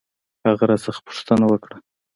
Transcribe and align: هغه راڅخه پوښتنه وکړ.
هغه 0.47 0.63
راڅخه 0.69 1.01
پوښتنه 1.07 1.43
وکړ. 1.47 1.71